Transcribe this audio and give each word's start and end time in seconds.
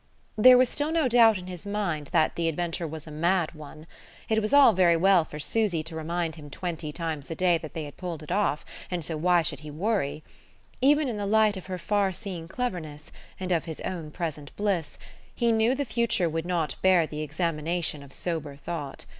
There 0.35 0.57
was 0.57 0.67
still 0.67 0.91
no 0.91 1.07
doubt 1.07 1.37
in 1.37 1.45
his 1.45 1.63
mind 1.63 2.09
that 2.11 2.35
the 2.35 2.47
adventure 2.47 2.87
was 2.87 3.05
a 3.05 3.11
mad 3.11 3.53
one. 3.53 3.85
It 4.29 4.41
was 4.41 4.51
all 4.51 4.73
very 4.73 4.97
well 4.97 5.23
for 5.23 5.37
Susy 5.37 5.83
to 5.83 5.95
remind 5.95 6.33
him 6.37 6.49
twenty 6.49 6.91
times 6.91 7.29
a 7.29 7.35
day 7.35 7.59
that 7.59 7.75
they 7.75 7.83
had 7.83 7.97
pulled 7.97 8.23
it 8.23 8.31
off 8.31 8.65
and 8.89 9.05
so 9.05 9.15
why 9.15 9.43
should 9.43 9.59
he 9.59 9.69
worry? 9.69 10.23
Even 10.81 11.07
in 11.07 11.17
the 11.17 11.27
light 11.27 11.55
of 11.55 11.67
her 11.67 11.77
far 11.77 12.11
seeing 12.11 12.47
cleverness, 12.47 13.11
and 13.39 13.51
of 13.51 13.65
his 13.65 13.79
own 13.81 14.09
present 14.09 14.51
bliss, 14.55 14.97
he 15.35 15.51
knew 15.51 15.75
the 15.75 15.85
future 15.85 16.27
would 16.27 16.47
not 16.47 16.77
bear 16.81 17.05
the 17.05 17.21
examination 17.21 18.01
of 18.01 18.11
sober 18.11 18.55
thought. 18.55 19.05